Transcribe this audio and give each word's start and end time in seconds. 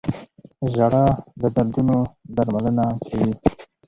•ژړا 0.73 1.05
د 1.41 1.43
دردونو 1.55 1.97
درملنه 2.35 2.85
کوي. 3.07 3.31